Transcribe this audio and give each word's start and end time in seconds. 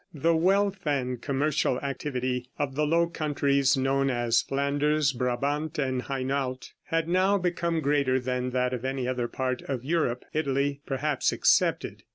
The 0.15 0.35
wealth 0.35 0.87
and 0.87 1.21
commercial 1.21 1.79
activity 1.81 2.47
of 2.57 2.73
the 2.73 2.87
Low 2.87 3.05
Countries, 3.05 3.77
known 3.77 4.09
as 4.09 4.41
Flanders, 4.41 5.13
Brabant 5.13 5.77
and 5.77 6.01
Hainault, 6.01 6.71
had 6.85 7.07
now 7.07 7.37
become 7.37 7.81
greater 7.81 8.19
than 8.19 8.49
that 8.49 8.73
of 8.73 8.83
any 8.83 9.07
other 9.07 9.27
part 9.27 9.61
of 9.61 9.85
Europe, 9.85 10.25
Italy 10.33 10.81
perhaps 10.87 11.31
excepted. 11.31 12.01